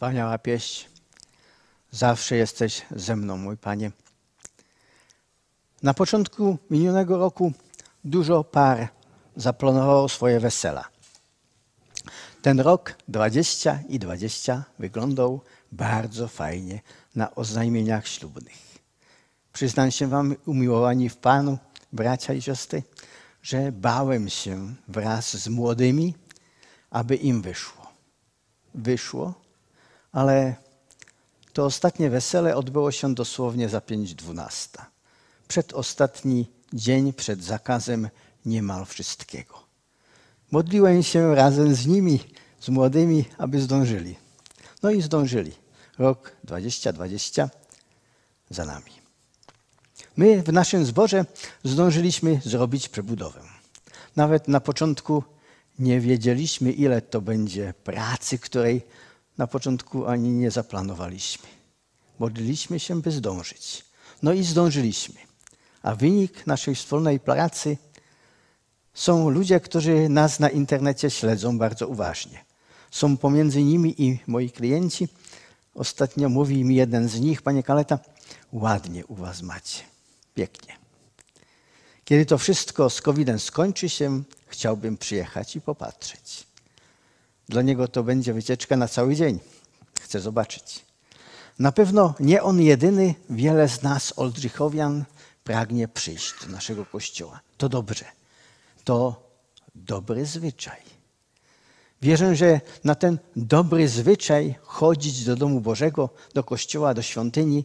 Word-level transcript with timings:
Wspaniała 0.00 0.38
pieśń. 0.38 0.86
Zawsze 1.90 2.36
jesteś 2.36 2.82
ze 2.90 3.16
mną, 3.16 3.36
mój 3.36 3.56
Panie. 3.56 3.90
Na 5.82 5.94
początku 5.94 6.58
minionego 6.70 7.18
roku 7.18 7.52
dużo 8.04 8.44
par 8.44 8.88
zaplanowało 9.36 10.08
swoje 10.08 10.40
wesela. 10.40 10.88
Ten 12.42 12.60
rok 12.60 12.94
20 13.08 13.78
i 13.88 13.98
20 13.98 14.64
wyglądał 14.78 15.40
bardzo 15.72 16.28
fajnie 16.28 16.80
na 17.14 17.34
oznajmieniach 17.34 18.08
ślubnych. 18.08 18.78
Przyznam 19.52 19.90
się 19.90 20.06
Wam, 20.06 20.36
umiłowani 20.46 21.08
w 21.08 21.16
Panu, 21.16 21.58
bracia 21.92 22.32
i 22.32 22.42
siostry, 22.42 22.82
że 23.42 23.72
bałem 23.72 24.28
się 24.28 24.74
wraz 24.88 25.36
z 25.36 25.48
młodymi, 25.48 26.14
aby 26.90 27.16
im 27.16 27.42
wyszło. 27.42 27.92
Wyszło, 28.74 29.39
ale 30.12 30.54
to 31.52 31.64
ostatnie 31.64 32.10
wesele 32.10 32.56
odbyło 32.56 32.92
się 32.92 33.14
dosłownie 33.14 33.68
za 33.68 33.78
5.12. 33.78 34.80
Przedostatni 35.48 36.50
dzień 36.72 37.12
przed 37.12 37.44
zakazem 37.44 38.08
niemal 38.46 38.86
wszystkiego. 38.86 39.62
Modliłem 40.50 41.02
się 41.02 41.34
razem 41.34 41.74
z 41.74 41.86
nimi, 41.86 42.20
z 42.60 42.68
młodymi, 42.68 43.24
aby 43.38 43.60
zdążyli. 43.60 44.16
No 44.82 44.90
i 44.90 45.02
zdążyli. 45.02 45.52
Rok 45.98 46.32
2020 46.44 47.50
za 48.50 48.64
nami. 48.64 48.92
My 50.16 50.42
w 50.42 50.52
naszym 50.52 50.84
zborze 50.84 51.24
zdążyliśmy 51.64 52.40
zrobić 52.44 52.88
przebudowę. 52.88 53.40
Nawet 54.16 54.48
na 54.48 54.60
początku 54.60 55.24
nie 55.78 56.00
wiedzieliśmy, 56.00 56.72
ile 56.72 57.02
to 57.02 57.20
będzie 57.20 57.74
pracy, 57.84 58.38
której 58.38 58.82
na 59.40 59.46
początku 59.46 60.06
ani 60.06 60.30
nie 60.30 60.50
zaplanowaliśmy. 60.50 61.48
Modliliśmy 62.18 62.80
się, 62.80 63.02
by 63.02 63.10
zdążyć. 63.10 63.84
No 64.22 64.32
i 64.32 64.44
zdążyliśmy. 64.44 65.14
A 65.82 65.94
wynik 65.94 66.46
naszej 66.46 66.74
wspólnej 66.74 67.20
pracy 67.20 67.76
są 68.94 69.30
ludzie, 69.30 69.60
którzy 69.60 70.08
nas 70.08 70.40
na 70.40 70.48
internecie 70.48 71.10
śledzą 71.10 71.58
bardzo 71.58 71.88
uważnie. 71.88 72.44
Są 72.90 73.16
pomiędzy 73.16 73.62
nimi 73.62 74.02
i 74.02 74.18
moi 74.26 74.50
klienci. 74.50 75.08
Ostatnio 75.74 76.28
mówi 76.28 76.64
mi 76.64 76.74
jeden 76.74 77.08
z 77.08 77.20
nich, 77.20 77.42
panie 77.42 77.62
Kaleta, 77.62 77.98
ładnie 78.52 79.06
u 79.06 79.14
was 79.14 79.42
macie. 79.42 79.82
Pięknie. 80.34 80.76
Kiedy 82.04 82.26
to 82.26 82.38
wszystko 82.38 82.90
z 82.90 83.02
COVID-em 83.02 83.38
skończy 83.38 83.88
się, 83.88 84.22
chciałbym 84.46 84.96
przyjechać 84.96 85.56
i 85.56 85.60
popatrzeć. 85.60 86.49
Dla 87.50 87.62
niego 87.62 87.88
to 87.88 88.02
będzie 88.02 88.32
wycieczka 88.32 88.76
na 88.76 88.88
cały 88.88 89.14
dzień. 89.14 89.38
Chcę 90.00 90.20
zobaczyć. 90.20 90.84
Na 91.58 91.72
pewno 91.72 92.14
nie 92.20 92.42
on 92.42 92.60
jedyny, 92.60 93.14
wiele 93.30 93.68
z 93.68 93.82
nas, 93.82 94.12
Oldrzychowian, 94.16 95.04
pragnie 95.44 95.88
przyjść 95.88 96.34
do 96.42 96.52
naszego 96.52 96.86
kościoła. 96.86 97.40
To 97.56 97.68
dobrze. 97.68 98.04
To 98.84 99.22
dobry 99.74 100.26
zwyczaj. 100.26 100.80
Wierzę, 102.02 102.36
że 102.36 102.60
na 102.84 102.94
ten 102.94 103.18
dobry 103.36 103.88
zwyczaj 103.88 104.54
chodzić 104.62 105.24
do 105.24 105.36
domu 105.36 105.60
Bożego, 105.60 106.10
do 106.34 106.44
kościoła, 106.44 106.94
do 106.94 107.02
świątyni, 107.02 107.64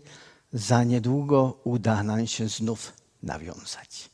za 0.53 0.83
niedługo 0.83 1.59
uda 1.63 2.03
nam 2.03 2.27
się 2.27 2.47
znów 2.47 2.93
nawiązać. 3.23 4.09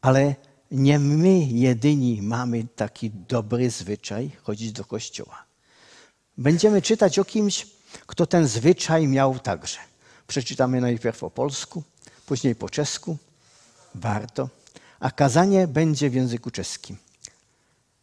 Ale 0.00 0.34
nie 0.70 0.98
my 0.98 1.38
jedyni 1.38 2.22
mamy 2.22 2.64
taki 2.76 3.10
dobry 3.10 3.70
zwyczaj 3.70 4.30
chodzić 4.42 4.72
do 4.72 4.84
kościoła. 4.84 5.44
Będziemy 6.38 6.82
czytać 6.82 7.18
o 7.18 7.24
kimś, 7.24 7.66
kto 8.06 8.26
ten 8.26 8.48
zwyczaj 8.48 9.08
miał 9.08 9.38
także. 9.38 9.78
Przeczytamy 10.26 10.80
najpierw 10.80 11.24
o 11.24 11.30
polsku, 11.30 11.82
później 12.26 12.54
po 12.54 12.68
czesku. 12.68 13.16
Warto. 13.94 14.48
A 15.00 15.10
kazanie 15.10 15.66
będzie 15.66 16.10
w 16.10 16.14
języku 16.14 16.50
czeskim. 16.50 16.96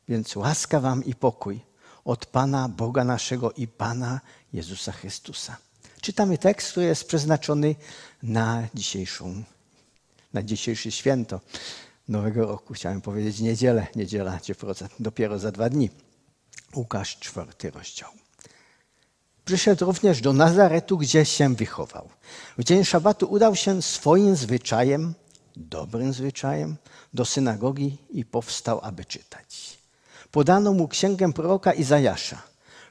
Więc 0.07 0.35
łaska 0.35 0.79
wam 0.79 1.06
i 1.06 1.16
pokój 1.16 1.59
od 2.06 2.25
Pana 2.25 2.69
Boga 2.69 3.03
naszego 3.03 3.51
i 3.51 3.67
Pana 3.67 4.22
Jezusa 4.53 4.91
Chrystusa. 4.91 5.57
Czytamy 6.01 6.38
tekst, 6.38 6.72
który 6.72 6.85
jest 6.85 7.07
przeznaczony 7.07 7.75
na 8.23 8.67
dzisiejszą, 8.73 9.44
na 10.33 10.44
dzisiejsze 10.44 10.91
święto 10.91 11.39
Nowego 12.07 12.45
Roku. 12.45 12.73
Chciałem 12.73 13.01
powiedzieć 13.01 13.40
niedzielę, 13.40 13.88
niedziela 13.95 14.40
dopiero 15.00 15.40
za 15.40 15.51
dwa 15.51 15.69
dni. 15.69 15.90
Łukasz, 16.75 17.18
czwarty 17.19 17.72
rozdział. 17.72 18.09
Przyszedł 19.45 19.85
również 19.85 20.22
do 20.22 20.34
Nazaretu, 20.34 20.97
gdzie 20.97 21.25
się 21.25 21.56
wychował. 21.56 22.09
W 22.57 22.63
dzień 22.63 22.85
szabatu 22.85 23.25
udał 23.31 23.56
się 23.56 23.81
swoim 23.81 24.35
zwyczajem, 24.35 25.13
dobrym 25.56 26.13
zwyczajem, 26.13 26.75
do 27.13 27.25
synagogi 27.25 27.97
i 28.09 28.25
powstał, 28.25 28.79
aby 28.84 29.06
czytać. 29.06 29.78
Podano 30.31 30.74
mu 30.74 30.88
księgę 30.88 31.34
proroka 31.34 31.74
Izajasza. 31.74 32.41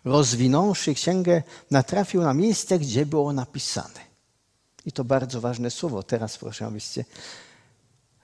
Rozwinąwszy 0.04 0.94
księgę, 0.94 1.42
natrafił 1.70 2.22
na 2.22 2.34
miejsce, 2.34 2.78
gdzie 2.78 3.06
było 3.06 3.32
napisane. 3.32 4.00
I 4.86 4.92
to 4.92 5.04
bardzo 5.04 5.40
ważne 5.40 5.70
słowo. 5.70 6.02
Teraz 6.02 6.38
proszę, 6.38 6.66
abyście 6.66 7.04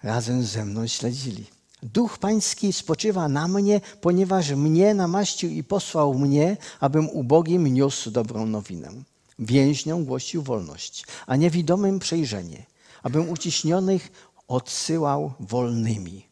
razem 0.02 0.42
ze 0.42 0.64
mną 0.64 0.86
śledzili. 0.86 1.46
Duch 1.82 2.18
Pański 2.18 2.72
spoczywa 2.72 3.28
na 3.28 3.48
mnie, 3.48 3.80
ponieważ 4.00 4.50
mnie 4.50 4.94
namaścił 4.94 5.50
i 5.50 5.64
posłał 5.64 6.14
mnie, 6.14 6.56
abym 6.80 7.08
ubogim 7.08 7.66
niósł 7.66 8.10
dobrą 8.10 8.46
nowinę. 8.46 8.92
Więźniom 9.38 10.04
głosił 10.04 10.42
wolność, 10.42 11.06
a 11.26 11.36
niewidomym 11.36 11.98
przejrzenie, 11.98 12.66
abym 13.02 13.30
uciśnionych 13.30 14.12
odsyłał 14.48 15.32
wolnymi, 15.40 16.26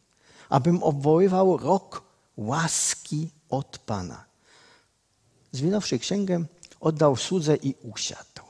abym 0.49 0.83
obwoływał 0.83 1.57
rok 1.57 2.03
łaski 2.37 3.29
od 3.49 3.77
Pana. 3.77 4.25
Zwinąwszy 5.51 5.99
księgę, 5.99 6.45
oddał 6.79 7.15
słudze 7.15 7.55
i 7.55 7.75
usiadł, 7.81 8.43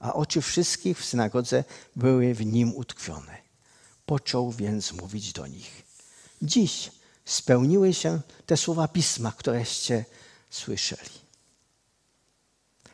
a 0.00 0.12
oczy 0.12 0.42
wszystkich 0.42 0.98
w 0.98 1.04
synagodze 1.04 1.64
były 1.96 2.34
w 2.34 2.46
nim 2.46 2.76
utkwione. 2.76 3.51
Począł 4.06 4.52
więc 4.52 4.92
mówić 4.92 5.32
do 5.32 5.46
nich. 5.46 5.82
Dziś 6.42 6.90
spełniły 7.24 7.94
się 7.94 8.20
te 8.46 8.56
słowa 8.56 8.88
pisma, 8.88 9.32
któreście 9.32 10.04
słyszeli. 10.50 11.22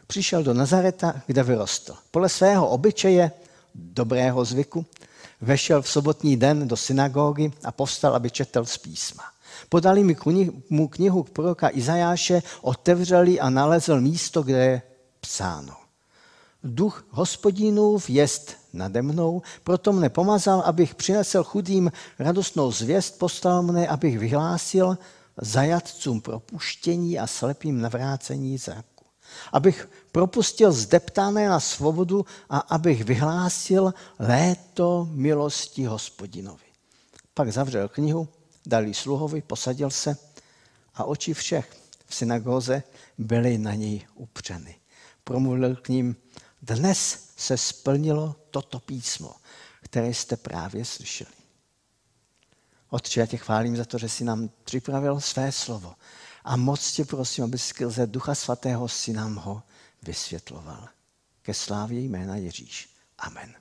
Přišel 0.06 0.44
do 0.44 0.54
Nazareta, 0.54 1.20
kde 1.26 1.44
vyrostl. 1.44 1.92
Podle 2.10 2.28
svého 2.28 2.70
obyčeje, 2.70 3.30
dobrého 3.74 4.44
zvyku, 4.44 4.84
vešel 5.40 5.82
v 5.82 5.88
sobotní 5.88 6.36
den 6.36 6.68
do 6.68 6.76
synagogy 6.76 7.52
a 7.64 7.72
povstal, 7.72 8.14
aby 8.14 8.30
četl 8.30 8.64
z 8.64 8.78
písma. 8.78 9.24
Podali 9.68 10.16
mu 10.70 10.88
knihu 10.88 11.22
proroka 11.22 11.68
Izajáše, 11.68 12.42
otevřeli 12.62 13.40
a 13.40 13.50
nalezl 13.50 14.00
místo, 14.00 14.42
kde 14.42 14.64
je 14.64 14.82
psáno. 15.20 15.76
Duch 16.64 17.04
hospodinův 17.10 18.10
jest 18.10 18.56
nade 18.78 19.02
mnou, 19.02 19.42
proto 19.64 19.92
mne 19.92 20.08
pomazal, 20.08 20.60
abych 20.60 20.94
přinesl 20.94 21.44
chudým 21.44 21.92
radostnou 22.18 22.72
zvěst, 22.72 23.18
postal 23.18 23.62
mne, 23.62 23.88
abych 23.88 24.18
vyhlásil 24.18 24.98
zajatcům 25.36 26.20
propuštění 26.20 27.18
a 27.18 27.26
slepým 27.26 27.80
navrácení 27.80 28.58
zraku. 28.58 29.04
Abych 29.52 29.88
propustil 30.12 30.72
zdeptané 30.72 31.48
na 31.48 31.60
svobodu 31.60 32.26
a 32.50 32.58
abych 32.58 33.04
vyhlásil 33.04 33.94
léto 34.18 35.08
milosti 35.10 35.84
hospodinovi. 35.84 36.68
Pak 37.34 37.52
zavřel 37.52 37.88
knihu, 37.88 38.28
dal 38.66 38.86
jí 38.86 38.94
sluhovi, 38.94 39.42
posadil 39.42 39.90
se 39.90 40.16
a 40.94 41.04
oči 41.04 41.34
všech 41.34 41.76
v 42.06 42.14
synagóze 42.14 42.82
byly 43.18 43.58
na 43.58 43.74
něj 43.74 44.06
upřeny. 44.14 44.74
Promluvil 45.24 45.76
k 45.76 45.88
ním, 45.88 46.16
dnes 46.62 47.28
se 47.36 47.56
splnilo 47.56 48.36
toto 48.50 48.80
písmo, 48.80 49.34
které 49.82 50.08
jste 50.08 50.36
právě 50.36 50.84
slyšeli. 50.84 51.30
Otče, 52.90 53.20
já 53.20 53.26
tě 53.26 53.36
chválím 53.36 53.76
za 53.76 53.84
to, 53.84 53.98
že 53.98 54.08
jsi 54.08 54.24
nám 54.24 54.50
připravil 54.64 55.20
své 55.20 55.52
slovo. 55.52 55.94
A 56.44 56.56
moc 56.56 56.92
tě 56.92 57.04
prosím, 57.04 57.44
aby 57.44 57.58
skrze 57.58 58.06
Ducha 58.06 58.34
Svatého 58.34 58.88
si 58.88 59.12
nám 59.12 59.34
ho 59.34 59.62
vysvětloval. 60.02 60.88
Ke 61.42 61.54
slávě 61.54 62.00
jména 62.00 62.36
Ježíš. 62.36 62.88
Amen. 63.18 63.54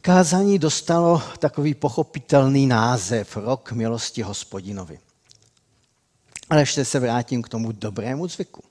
Kázání 0.00 0.58
dostalo 0.58 1.22
takový 1.38 1.74
pochopitelný 1.74 2.66
název 2.66 3.36
Rok 3.36 3.72
milosti 3.72 4.22
hospodinovi. 4.22 5.00
Ale 6.50 6.60
ještě 6.60 6.84
se 6.84 7.00
vrátím 7.00 7.42
k 7.42 7.48
tomu 7.48 7.72
dobrému 7.72 8.28
zvyku. 8.28 8.62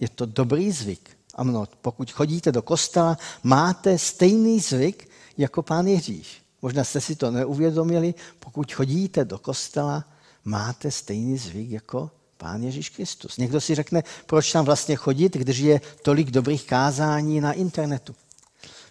Je 0.00 0.08
to 0.08 0.26
dobrý 0.26 0.72
zvyk, 0.72 1.17
ano, 1.38 1.66
pokud 1.82 2.10
chodíte 2.10 2.52
do 2.52 2.62
kostela, 2.62 3.18
máte 3.42 3.98
stejný 3.98 4.60
zvyk 4.60 5.08
jako 5.38 5.62
pán 5.62 5.86
Ježíš. 5.86 6.42
Možná 6.62 6.84
jste 6.84 7.00
si 7.00 7.16
to 7.16 7.30
neuvědomili, 7.30 8.14
pokud 8.38 8.72
chodíte 8.72 9.24
do 9.24 9.38
kostela, 9.38 10.04
máte 10.44 10.90
stejný 10.90 11.38
zvyk 11.38 11.70
jako 11.70 12.10
Pán 12.38 12.62
Ježíš 12.62 12.88
Kristus. 12.88 13.36
Někdo 13.36 13.60
si 13.60 13.74
řekne, 13.74 14.02
proč 14.26 14.52
tam 14.52 14.64
vlastně 14.64 14.96
chodit, 14.96 15.36
když 15.36 15.58
je 15.58 15.80
tolik 16.02 16.30
dobrých 16.30 16.66
kázání 16.66 17.40
na 17.40 17.52
internetu. 17.52 18.14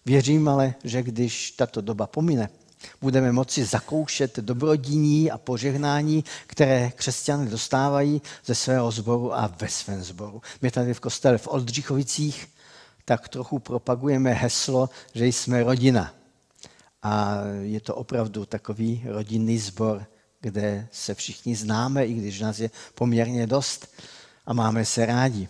Věřím 0.06 0.48
ale, 0.48 0.76
že 0.84 1.04
když 1.04 1.52
tato 1.52 1.82
doba 1.82 2.08
pomine, 2.08 2.50
budeme 3.02 3.32
moci 3.32 3.66
zakoušet 3.66 4.40
dobrodiní 4.40 5.32
a 5.32 5.38
požehnání, 5.38 6.24
které 6.48 6.92
křesťané 6.96 7.46
dostávají 7.46 8.22
ze 8.46 8.56
svého 8.56 8.92
sboru 8.92 9.34
a 9.34 9.54
ve 9.62 9.68
svém 9.70 10.04
sboru. 10.04 10.42
My 10.62 10.72
tady 10.72 10.94
v 10.94 11.00
kostele 11.00 11.38
v 11.38 11.48
Oldřichovicích 11.48 12.48
tak 13.06 13.30
trochu 13.30 13.60
propagujeme 13.60 14.34
heslo, 14.34 14.90
že 15.14 15.26
jsme 15.26 15.64
rodina. 15.64 16.14
A 17.04 17.38
je 17.62 17.80
to 17.80 17.96
opravdu 17.96 18.46
takový 18.46 19.04
rodinný 19.06 19.60
sbor, 19.60 20.06
kde 20.42 20.88
se 20.92 21.14
všichni 21.14 21.56
známe, 21.56 22.06
i 22.06 22.14
když 22.14 22.40
nás 22.40 22.60
je 22.60 22.70
poměrně 22.96 23.48
dost 23.48 23.88
a 24.46 24.54
máme 24.54 24.86
se 24.86 25.06
rádi. 25.06 25.48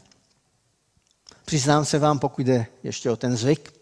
Přiznám 1.45 1.85
se 1.85 1.99
vám, 1.99 2.19
pokud 2.19 2.41
jde 2.41 2.65
ještě 2.83 3.11
o 3.11 3.15
ten 3.15 3.37
zvyk, 3.37 3.73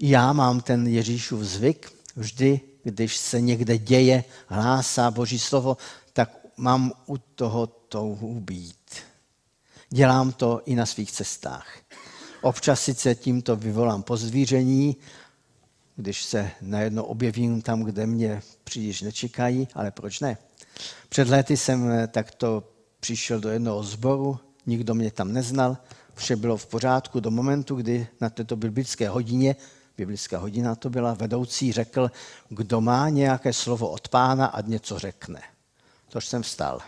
já 0.00 0.32
mám 0.32 0.60
ten 0.60 0.86
Ježíšův 0.86 1.40
zvyk, 1.42 1.92
vždy, 2.16 2.60
když 2.82 3.16
se 3.16 3.40
někde 3.40 3.78
děje, 3.78 4.24
hlásá 4.46 5.10
Boží 5.10 5.38
slovo, 5.38 5.76
tak 6.12 6.46
mám 6.56 6.92
u 7.06 7.18
toho 7.18 7.66
touhu 7.66 8.40
být. 8.40 8.90
Dělám 9.90 10.32
to 10.32 10.62
i 10.66 10.74
na 10.74 10.86
svých 10.86 11.12
cestách. 11.12 11.68
Občas 12.42 12.80
sice 12.80 13.14
tímto 13.14 13.56
vyvolám 13.56 14.02
pozdvíření, 14.02 14.96
když 15.96 16.24
se 16.24 16.50
najednou 16.60 17.02
objevím 17.02 17.62
tam, 17.62 17.82
kde 17.82 18.06
mě 18.06 18.42
příliš 18.64 19.02
nečekají, 19.02 19.68
ale 19.74 19.90
proč 19.90 20.20
ne? 20.20 20.38
Před 21.08 21.28
lety 21.28 21.56
jsem 21.56 22.08
takto 22.08 22.72
přišel 23.00 23.40
do 23.40 23.48
jednoho 23.48 23.82
sboru, 23.82 24.38
nikdo 24.66 24.94
mě 24.94 25.10
tam 25.10 25.32
neznal, 25.32 25.76
vše 26.14 26.36
bylo 26.36 26.56
v 26.56 26.66
pořádku 26.66 27.20
do 27.20 27.30
momentu, 27.30 27.74
kdy 27.74 28.06
na 28.20 28.30
této 28.30 28.56
biblické 28.56 29.08
hodině 29.08 29.56
biblická 29.96 30.38
hodina 30.38 30.74
to 30.74 30.90
byla, 30.90 31.14
vedoucí 31.14 31.72
řekl, 31.72 32.10
kdo 32.48 32.80
má 32.80 33.08
nějaké 33.08 33.52
slovo 33.52 33.88
od 33.88 34.08
pána, 34.08 34.46
a 34.46 34.60
něco 34.60 34.98
řekne. 34.98 35.42
Tož 36.08 36.26
jsem 36.26 36.42
vstal. 36.42 36.80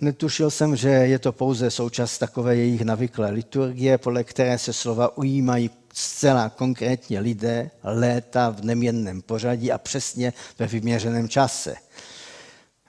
Netušil 0.00 0.50
jsem, 0.50 0.76
že 0.76 0.88
je 0.88 1.18
to 1.18 1.32
pouze 1.32 1.70
součást 1.70 2.18
takové 2.18 2.56
jejich 2.56 2.80
navyklé 2.80 3.30
liturgie, 3.30 3.98
podle 3.98 4.24
které 4.24 4.58
se 4.58 4.72
slova 4.72 5.18
ujímají 5.18 5.70
zcela 5.92 6.48
konkrétně 6.48 7.20
lidé, 7.20 7.70
léta 7.82 8.50
v 8.50 8.64
neměnném 8.64 9.22
pořadí 9.22 9.72
a 9.72 9.78
přesně 9.78 10.32
ve 10.58 10.66
vyměřeném 10.66 11.28
čase. 11.28 11.74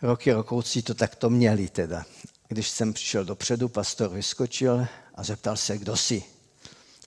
Roky 0.02 0.32
rokoucí 0.32 0.82
to 0.82 0.94
takto 0.94 1.30
měli 1.30 1.70
teda. 1.70 2.06
Když 2.48 2.70
jsem 2.70 2.94
přišel 2.94 3.26
dopředu, 3.26 3.70
pastor 3.70 4.10
vyskočil 4.10 4.88
a 5.16 5.24
zeptal 5.24 5.58
se, 5.58 5.78
kdo 5.78 5.96
jsi 5.96 6.24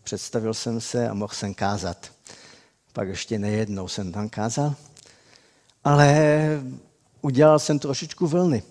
představil 0.08 0.55
jsem 0.55 0.81
se 0.81 1.08
a 1.08 1.14
mohl 1.14 1.34
jsem 1.34 1.55
kázat. 1.55 2.12
Pak 2.93 3.08
ještě 3.08 3.38
nejednou 3.38 3.88
jsem 3.88 4.12
tam 4.12 4.28
kázal, 4.28 4.75
ale 5.84 6.38
udělal 7.20 7.58
jsem 7.58 7.78
trošičku 7.78 8.26
vlny. 8.26 8.62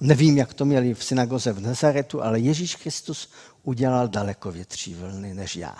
Nevím, 0.00 0.38
jak 0.38 0.54
to 0.54 0.64
měli 0.64 0.94
v 0.94 1.04
synagoze 1.04 1.52
v 1.52 1.60
Nazaretu, 1.60 2.22
ale 2.22 2.40
Ježíš 2.40 2.76
Kristus 2.76 3.30
udělal 3.62 4.08
daleko 4.08 4.52
větší 4.52 4.94
vlny 4.94 5.34
než 5.34 5.56
já. 5.56 5.76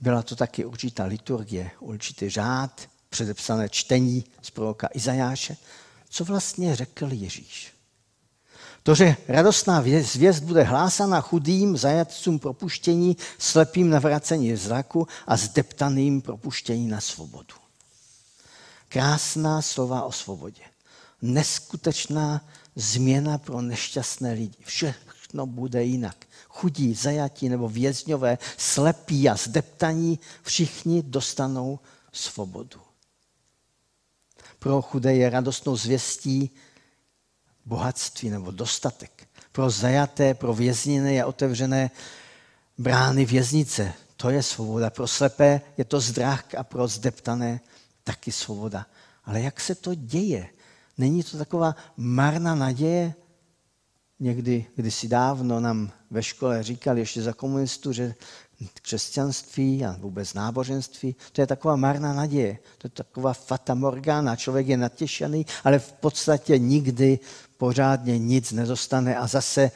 Byla 0.00 0.22
to 0.22 0.36
taky 0.36 0.64
určitá 0.64 1.04
liturgie, 1.04 1.70
určitý 1.80 2.30
řád, 2.30 2.88
předepsané 3.10 3.68
čtení 3.68 4.24
z 4.42 4.50
proroka 4.50 4.88
Izajáše. 4.94 5.56
Co 6.08 6.24
vlastně 6.24 6.76
řekl 6.76 7.08
Ježíš? 7.12 7.73
To, 8.86 8.94
že 8.94 9.16
radostná 9.28 9.84
zvěst 10.00 10.42
bude 10.42 10.62
hlásána 10.62 11.20
chudým 11.20 11.76
zajatcům 11.76 12.38
propuštění, 12.38 13.16
slepým 13.38 13.90
navracení 13.90 14.56
zraku 14.56 15.08
a 15.26 15.36
zdeptaným 15.36 16.22
propuštění 16.22 16.88
na 16.88 17.00
svobodu. 17.00 17.54
Krásná 18.88 19.62
slova 19.62 20.02
o 20.02 20.12
svobodě. 20.12 20.62
Neskutečná 21.22 22.44
změna 22.76 23.38
pro 23.38 23.62
nešťastné 23.62 24.32
lidi. 24.32 24.58
Všechno 24.64 25.46
bude 25.46 25.84
jinak. 25.84 26.16
Chudí, 26.48 26.94
zajatí 26.94 27.48
nebo 27.48 27.68
vězňové, 27.68 28.38
slepí 28.56 29.28
a 29.28 29.36
zdeptaní, 29.36 30.18
všichni 30.42 31.02
dostanou 31.02 31.78
svobodu. 32.12 32.80
Pro 34.58 34.82
chudé 34.82 35.14
je 35.14 35.30
radostnou 35.30 35.76
zvěstí 35.76 36.50
bohatství 37.66 38.30
nebo 38.30 38.50
dostatek. 38.50 39.28
Pro 39.52 39.70
zajaté, 39.70 40.34
pro 40.34 40.54
vězněné 40.54 41.12
je 41.12 41.24
otevřené 41.24 41.90
brány 42.78 43.24
věznice. 43.24 43.92
To 44.16 44.30
je 44.30 44.42
svoboda. 44.42 44.90
Pro 44.90 45.06
slepé 45.06 45.60
je 45.76 45.84
to 45.84 46.00
zdrah 46.00 46.54
a 46.54 46.64
pro 46.64 46.88
zdeptané 46.88 47.60
taky 48.04 48.32
svoboda. 48.32 48.86
Ale 49.24 49.40
jak 49.40 49.60
se 49.60 49.74
to 49.74 49.94
děje? 49.94 50.48
Není 50.98 51.22
to 51.22 51.38
taková 51.38 51.76
marná 51.96 52.54
naděje? 52.54 53.14
Někdy, 54.20 54.66
kdysi 54.76 55.08
dávno 55.08 55.60
nám 55.60 55.92
ve 56.10 56.22
škole 56.22 56.62
říkali 56.62 57.00
ještě 57.00 57.22
za 57.22 57.32
komunistů, 57.32 57.92
že 57.92 58.14
křesťanství 58.82 59.84
a 59.84 59.96
vůbec 60.00 60.34
náboženství, 60.34 61.16
to 61.32 61.40
je 61.40 61.46
taková 61.46 61.76
marná 61.76 62.12
naděje. 62.12 62.58
To 62.78 62.86
je 62.86 62.90
taková 62.90 63.32
fata 63.32 63.74
morgana. 63.74 64.36
Člověk 64.36 64.68
je 64.68 64.76
natěšený, 64.76 65.46
ale 65.64 65.78
v 65.78 65.92
podstatě 65.92 66.58
nikdy 66.58 67.18
pořádně 67.56 68.18
nic 68.18 68.52
nedostane 68.52 69.16
a 69.16 69.26
zase 69.26 69.70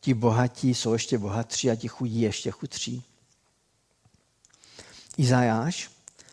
ti 0.00 0.14
bohatí 0.14 0.74
jsou 0.74 0.92
ještě 0.92 1.18
bohatší 1.18 1.70
a 1.70 1.76
ti 1.76 1.88
chudí 1.88 2.20
ještě 2.20 2.50
chudší. 2.50 3.04
Izajáš 5.16 5.90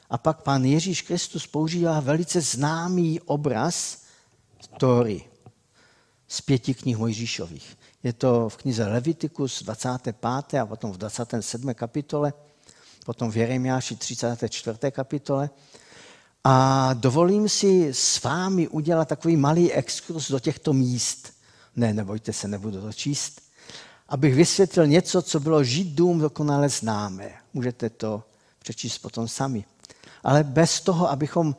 a 0.10 0.18
pak 0.18 0.42
pán 0.42 0.66
Ježíš 0.66 1.02
Kristus 1.02 1.48
používá 1.48 2.00
velice 2.00 2.42
známý 2.42 3.22
obraz 3.22 4.04
Tory 4.78 5.22
z 6.28 6.42
pěti 6.42 6.74
knih 6.74 6.98
Mojžíšových. 6.98 7.78
Je 8.04 8.14
to 8.14 8.50
v 8.50 8.58
knize 8.58 8.86
Levitikus 8.86 9.64
25. 9.64 10.60
a 10.60 10.66
potom 10.66 10.92
v 10.92 10.98
27. 10.98 11.74
kapitole, 11.74 12.34
potom 13.06 13.32
v 13.32 13.38
Jeremiáši 13.38 13.96
34. 13.96 14.78
kapitole. 14.92 15.50
A 16.44 16.90
dovolím 16.94 17.50
si 17.50 17.94
s 17.94 18.24
vámi 18.24 18.68
udělat 18.68 19.08
takový 19.08 19.38
malý 19.38 19.72
exkurs 19.72 20.32
do 20.32 20.40
těchto 20.40 20.74
míst. 20.74 21.34
Ne, 21.76 21.94
nebojte 21.94 22.34
se, 22.34 22.48
nebudu 22.48 22.82
to 22.82 22.94
číst. 22.94 23.42
Abych 24.10 24.36
vysvětlil 24.36 24.88
něco, 24.88 25.22
co 25.22 25.40
bylo 25.40 25.64
Židům 25.64 26.20
dokonale 26.20 26.70
známé. 26.70 27.32
Můžete 27.54 27.90
to 27.90 28.24
přečíst 28.60 28.98
potom 28.98 29.28
sami. 29.28 29.66
Ale 30.24 30.44
bez 30.44 30.82
toho, 30.82 31.10
abychom 31.10 31.56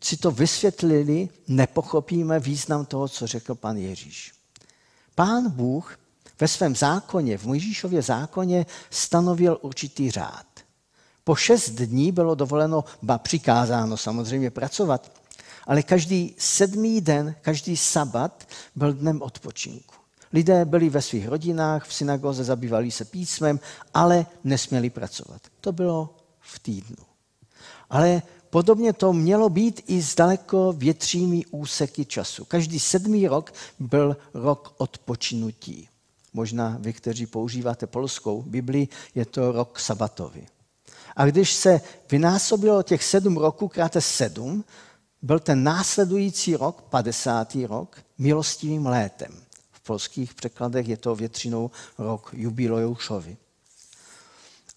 si 0.00 0.16
to 0.16 0.30
vysvětlili, 0.30 1.28
nepochopíme 1.48 2.40
význam 2.40 2.86
toho, 2.86 3.08
co 3.08 3.26
řekl 3.26 3.54
pan 3.54 3.76
Ježíš. 3.76 4.32
Pán 5.14 5.50
Bůh 5.50 5.98
ve 6.40 6.48
svém 6.48 6.76
zákoně, 6.76 7.38
v 7.38 7.44
Mojžíšově 7.44 8.02
zákoně, 8.02 8.66
stanovil 8.90 9.58
určitý 9.62 10.10
řád. 10.10 10.46
Po 11.24 11.34
šest 11.34 11.70
dní 11.70 12.12
bylo 12.12 12.34
dovoleno, 12.34 12.84
ba 13.02 13.18
přikázáno 13.18 13.96
samozřejmě 13.96 14.50
pracovat, 14.50 15.12
ale 15.66 15.82
každý 15.82 16.34
sedmý 16.38 17.00
den, 17.00 17.34
každý 17.40 17.76
sabat 17.76 18.48
byl 18.76 18.92
dnem 18.92 19.22
odpočinku. 19.22 19.94
Lidé 20.32 20.64
byli 20.64 20.90
ve 20.90 21.02
svých 21.02 21.28
rodinách, 21.28 21.86
v 21.86 21.94
synagoze 21.94 22.44
zabývali 22.44 22.90
se 22.90 23.04
písmem, 23.04 23.60
ale 23.94 24.26
nesměli 24.44 24.90
pracovat. 24.90 25.42
To 25.60 25.72
bylo 25.72 26.16
v 26.40 26.58
týdnu. 26.58 27.04
Ale 27.90 28.22
podobně 28.54 28.92
to 28.92 29.12
mělo 29.12 29.48
být 29.48 29.82
i 29.86 30.02
s 30.02 30.14
daleko 30.14 30.72
většími 30.72 31.44
úseky 31.50 32.04
času. 32.04 32.44
Každý 32.44 32.80
sedmý 32.80 33.28
rok 33.28 33.52
byl 33.78 34.16
rok 34.34 34.74
odpočinutí. 34.78 35.88
Možná 36.32 36.76
vy, 36.80 36.92
kteří 36.92 37.26
používáte 37.26 37.86
polskou 37.86 38.42
Bibli, 38.42 38.88
je 39.14 39.26
to 39.26 39.52
rok 39.52 39.78
sabatový. 39.78 40.46
A 41.16 41.26
když 41.26 41.52
se 41.52 41.80
vynásobilo 42.10 42.82
těch 42.82 43.04
sedm 43.04 43.36
roků 43.36 43.68
kráte 43.68 44.00
sedm, 44.00 44.64
byl 45.22 45.38
ten 45.40 45.64
následující 45.64 46.56
rok, 46.56 46.82
50. 46.82 47.54
rok, 47.54 47.98
milostivým 48.18 48.86
létem. 48.86 49.32
V 49.72 49.80
polských 49.80 50.34
překladech 50.34 50.88
je 50.88 50.96
to 50.96 51.14
většinou 51.14 51.70
rok 51.98 52.30
jubileušovi. 52.32 53.36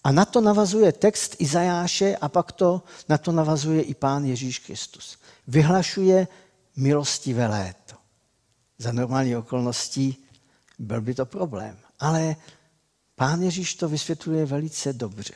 A 0.04 0.12
na 0.12 0.24
to 0.24 0.40
navazuje 0.40 0.92
text 0.92 1.36
Izajáše 1.38 2.16
a 2.16 2.28
pak 2.28 2.52
to, 2.52 2.82
na 3.08 3.18
to 3.18 3.32
navazuje 3.32 3.82
i 3.82 3.94
pán 3.94 4.24
Ježíš 4.24 4.58
Kristus. 4.58 5.18
Vyhlašuje 5.46 6.28
milostivé 6.76 7.46
léto. 7.46 7.94
Za 8.78 8.92
normální 8.92 9.36
okolností 9.36 10.24
byl 10.78 11.00
by 11.00 11.14
to 11.14 11.26
problém. 11.26 11.76
Ale 12.00 12.36
pán 13.14 13.42
Ježíš 13.42 13.74
to 13.74 13.88
vysvětluje 13.88 14.46
velice 14.46 14.92
dobře 14.92 15.34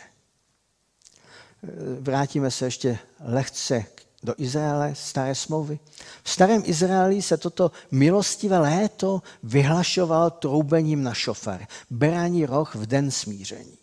vrátíme 2.00 2.50
se 2.50 2.64
ještě 2.64 2.99
lehce 3.21 3.85
do 4.23 4.35
Izraele 4.38 4.95
staré 4.95 5.35
smlouvy. 5.35 5.78
V 6.23 6.31
starém 6.31 6.62
Izraeli 6.64 7.23
se 7.23 7.37
toto 7.37 7.71
milostivé 7.90 8.59
léto 8.59 9.23
vyhlašoval 9.42 10.31
troubením 10.31 11.02
na 11.02 11.14
šofar, 11.14 11.66
berání 11.90 12.47
roh 12.47 12.75
v 12.75 12.87
den 12.87 13.11
smíření. 13.11 13.78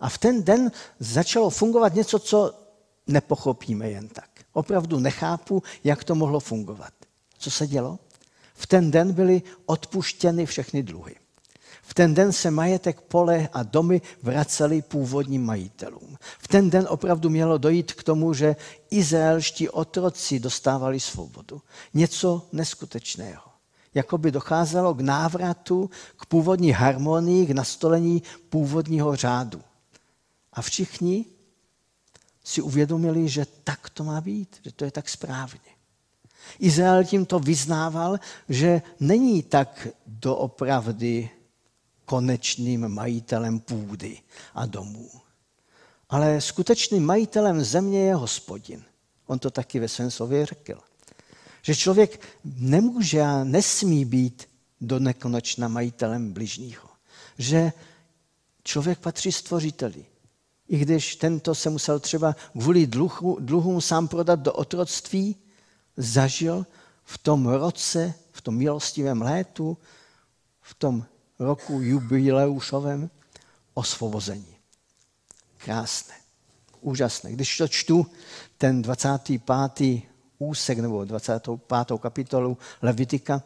A 0.00 0.08
v 0.08 0.18
ten 0.18 0.42
den 0.42 0.72
začalo 1.00 1.50
fungovat 1.50 1.94
něco, 1.94 2.18
co 2.18 2.54
nepochopíme 3.06 3.90
jen 3.90 4.08
tak. 4.08 4.30
Opravdu 4.52 5.00
nechápu, 5.00 5.62
jak 5.84 6.04
to 6.04 6.14
mohlo 6.14 6.40
fungovat. 6.40 6.92
Co 7.38 7.50
se 7.50 7.66
dělo? 7.66 7.98
V 8.54 8.66
ten 8.66 8.90
den 8.90 9.12
byly 9.12 9.42
odpuštěny 9.66 10.46
všechny 10.46 10.82
dluhy. 10.82 11.14
V 11.82 11.94
ten 11.94 12.14
den 12.14 12.32
se 12.32 12.50
majetek, 12.50 13.00
pole 13.00 13.48
a 13.52 13.62
domy 13.62 14.00
vracely 14.22 14.82
původním 14.82 15.44
majitelům. 15.44 16.16
V 16.38 16.48
ten 16.48 16.70
den 16.70 16.86
opravdu 16.90 17.30
mělo 17.30 17.58
dojít 17.58 17.92
k 17.92 18.02
tomu, 18.02 18.34
že 18.34 18.56
izraelští 18.90 19.68
otroci 19.68 20.40
dostávali 20.40 21.00
svobodu. 21.00 21.62
Něco 21.94 22.48
neskutečného. 22.52 23.42
Jakoby 23.94 24.30
docházelo 24.30 24.94
k 24.94 25.00
návratu, 25.00 25.90
k 26.16 26.26
původní 26.26 26.72
harmonii, 26.72 27.46
k 27.46 27.50
nastolení 27.50 28.22
původního 28.48 29.16
řádu. 29.16 29.62
A 30.60 30.62
všichni 30.62 31.24
si 32.44 32.62
uvědomili, 32.62 33.28
že 33.28 33.46
tak 33.64 33.90
to 33.90 34.04
má 34.04 34.20
být, 34.20 34.56
že 34.64 34.72
to 34.72 34.84
je 34.84 34.90
tak 34.90 35.08
správně. 35.08 35.70
Izrael 36.58 37.04
tímto 37.04 37.38
vyznával, 37.38 38.20
že 38.48 38.82
není 39.00 39.42
tak 39.42 39.88
doopravdy 40.06 41.30
konečným 42.04 42.88
majitelem 42.88 43.60
půdy 43.60 44.20
a 44.54 44.66
domů. 44.66 45.10
Ale 46.08 46.40
skutečným 46.40 47.06
majitelem 47.06 47.64
země 47.64 48.00
je 48.00 48.14
hospodin. 48.14 48.84
On 49.26 49.38
to 49.38 49.50
taky 49.50 49.80
ve 49.80 49.88
svém 49.88 50.10
slově 50.10 50.46
řekl. 50.46 50.80
Že 51.62 51.74
člověk 51.74 52.20
nemůže 52.44 53.20
a 53.20 53.44
nesmí 53.44 54.04
být 54.04 54.48
do 54.80 54.98
nekonečna 54.98 55.68
majitelem 55.68 56.32
bližního. 56.32 56.88
Že 57.38 57.72
člověk 58.64 58.98
patří 58.98 59.32
stvořiteli. 59.32 60.06
I 60.70 60.78
když 60.78 61.16
tento 61.16 61.54
se 61.54 61.70
musel 61.70 62.00
třeba 62.00 62.36
kvůli 62.52 62.86
dluhu, 62.86 63.38
dluhům 63.40 63.80
sám 63.80 64.08
prodat 64.08 64.40
do 64.40 64.52
otroctví, 64.52 65.36
zažil 65.96 66.66
v 67.04 67.18
tom 67.18 67.46
roce, 67.46 68.14
v 68.32 68.40
tom 68.42 68.56
milostivém 68.56 69.22
létu, 69.22 69.78
v 70.60 70.74
tom 70.74 71.04
roku 71.38 71.80
jubileušovém 71.80 73.10
osvobození. 73.74 74.56
Krásné, 75.56 76.14
úžasné. 76.80 77.32
Když 77.32 77.56
to 77.56 77.68
čtu, 77.68 78.06
ten 78.58 78.82
25. 78.82 80.02
úsek 80.38 80.78
nebo 80.78 81.04
25. 81.04 82.00
kapitolu 82.00 82.58
Levitika, 82.82 83.42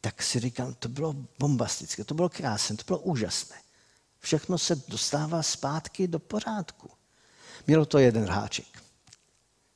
tak 0.00 0.22
si 0.22 0.40
říkám, 0.40 0.74
to 0.74 0.88
bylo 0.88 1.14
bombastické, 1.38 2.04
to 2.04 2.14
bylo 2.14 2.28
krásné, 2.28 2.76
to 2.76 2.84
bylo 2.86 2.98
úžasné. 2.98 3.56
Všechno 4.26 4.58
se 4.58 4.82
dostává 4.88 5.42
zpátky 5.42 6.08
do 6.08 6.18
pořádku. 6.18 6.90
Mělo 7.66 7.86
to 7.86 7.98
jeden 7.98 8.28
háček. 8.28 8.82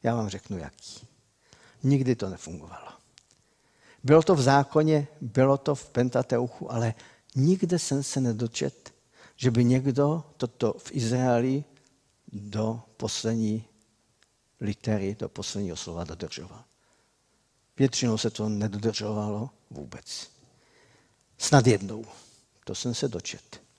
Já 0.03 0.15
vám 0.17 0.29
řeknu, 0.29 0.59
jaký. 0.59 1.07
Nikdy 1.83 2.17
to 2.17 2.29
nefungovalo. 2.29 2.93
Bylo 4.05 4.23
to 4.23 4.35
v 4.35 4.41
zákoně, 4.41 5.09
bylo 5.21 5.59
to 5.59 5.75
v 5.75 5.89
Pentateuchu, 5.89 6.73
ale 6.73 6.95
Nikde 7.35 7.79
jsem 7.79 8.03
se 8.03 8.21
nedočet, 8.21 8.95
že 9.37 9.51
by 9.51 9.65
někdo 9.65 10.25
toto 10.37 10.73
v 10.79 10.93
Izraeli 10.93 11.65
do 12.33 12.83
poslední 12.97 13.65
litery, 14.61 15.17
do 15.19 15.29
posledního 15.29 15.77
slova 15.77 16.05
dodržoval. 16.05 16.65
Většinou 17.79 18.19
se 18.19 18.31
to 18.31 18.49
nedodržovalo 18.49 19.51
vůbec. 19.71 20.31
Snad 21.39 21.67
jednou. 21.67 22.05
To 22.65 22.75
jsem 22.75 22.95
se 22.95 23.09
dočet. 23.09 23.70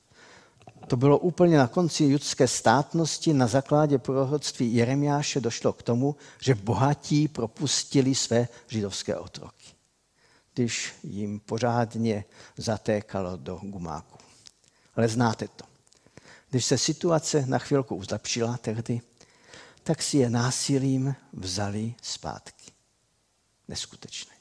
To 0.91 0.97
bylo 0.97 1.17
úplně 1.17 1.57
na 1.57 1.67
konci 1.67 2.03
judské 2.03 2.47
státnosti. 2.47 3.33
Na 3.33 3.47
základě 3.47 3.97
proroctví 3.97 4.75
Jeremiáše 4.75 5.39
došlo 5.39 5.73
k 5.73 5.83
tomu, 5.83 6.15
že 6.39 6.55
bohatí 6.55 7.27
propustili 7.27 8.15
své 8.15 8.47
židovské 8.67 9.15
otroky 9.15 9.71
když 10.53 10.93
jim 11.03 11.39
pořádně 11.39 12.25
zatékalo 12.57 13.37
do 13.37 13.59
gumáku. 13.63 14.17
Ale 14.95 15.07
znáte 15.07 15.47
to. 15.47 15.65
Když 16.49 16.65
se 16.65 16.77
situace 16.77 17.45
na 17.45 17.57
chvilku 17.59 17.95
uzlepšila 17.95 18.57
tehdy, 18.57 19.01
tak 19.83 20.01
si 20.01 20.17
je 20.17 20.29
násilím 20.29 21.15
vzali 21.33 21.95
zpátky. 22.01 22.71
Neskutečné. 23.67 24.40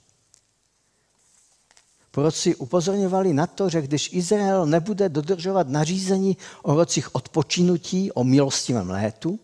Proroci 2.10 2.54
upozorňovali 2.54 3.32
na 3.32 3.46
to, 3.46 3.68
že 3.68 3.82
když 3.82 4.10
Izrael 4.12 4.66
nebude 4.66 5.08
dodržovat 5.08 5.68
nařízení 5.68 6.36
o 6.62 6.74
rocích 6.74 7.14
odpočinutí, 7.14 8.12
o 8.12 8.24
milostivém 8.24 8.90
létu, 8.90 9.38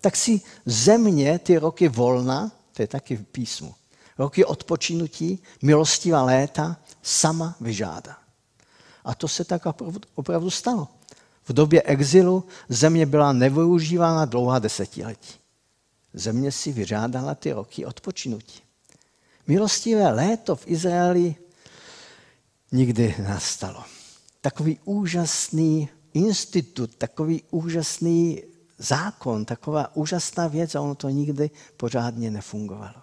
tak 0.00 0.16
si 0.16 0.40
země 0.66 1.38
ty 1.38 1.58
roky 1.58 1.88
volna, 1.88 2.52
to 2.72 2.82
je 2.82 2.88
taky 2.88 3.16
v 3.16 3.24
písmu, 3.24 3.74
roky 4.18 4.44
odpočinutí, 4.44 5.38
milostivá 5.62 6.22
léta 6.22 6.76
sama 7.02 7.56
vyžádá. 7.60 8.18
A 9.04 9.14
to 9.14 9.28
se 9.28 9.44
tak 9.44 9.62
opravdu 10.14 10.50
stalo. 10.50 10.88
V 11.44 11.52
době 11.52 11.82
exilu 11.82 12.44
země 12.68 13.06
byla 13.06 13.32
nevyužívána 13.32 14.24
dlouhá 14.24 14.58
desetiletí. 14.58 15.34
Země 16.14 16.52
si 16.52 16.72
vyžádala 16.72 17.34
ty 17.34 17.52
roky 17.52 17.86
odpočinutí. 17.86 18.60
Milostivé 19.46 20.12
léto 20.12 20.56
v 20.56 20.66
Izraeli 20.66 21.36
nikdy 22.72 23.14
nastalo. 23.22 23.84
Takový 24.40 24.78
úžasný 24.84 25.88
institut, 26.14 26.94
takový 26.94 27.42
úžasný 27.50 28.42
zákon, 28.78 29.44
taková 29.44 29.96
úžasná 29.96 30.48
věc 30.48 30.74
a 30.74 30.80
ono 30.80 30.94
to 30.94 31.08
nikdy 31.08 31.50
pořádně 31.76 32.30
nefungovalo. 32.30 33.02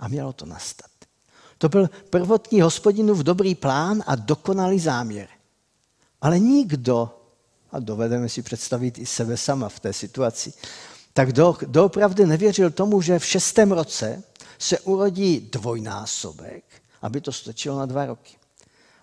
A 0.00 0.08
mělo 0.08 0.32
to 0.32 0.46
nastat. 0.46 0.90
To 1.58 1.68
byl 1.68 1.90
prvotní 2.10 2.60
hospodinův 2.60 3.18
dobrý 3.18 3.54
plán 3.54 4.02
a 4.06 4.14
dokonalý 4.14 4.80
záměr. 4.80 5.28
Ale 6.20 6.38
nikdo, 6.38 7.20
a 7.72 7.78
dovedeme 7.78 8.28
si 8.28 8.42
představit 8.42 8.98
i 8.98 9.06
sebe 9.06 9.36
sama 9.36 9.68
v 9.68 9.80
té 9.80 9.92
situaci, 9.92 10.52
tak 11.12 11.32
do, 11.32 11.56
doopravdy 11.66 12.26
nevěřil 12.26 12.70
tomu, 12.70 13.02
že 13.02 13.18
v 13.18 13.24
šestém 13.24 13.72
roce 13.72 14.22
se 14.58 14.78
urodí 14.80 15.40
dvojnásobek, 15.52 16.64
aby 17.02 17.20
to 17.20 17.32
stačilo 17.32 17.78
na 17.78 17.86
dva 17.86 18.06
roky. 18.06 18.36